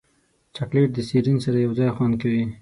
[0.55, 2.45] چاکلېټ د سیرین سره یوځای خوند کوي.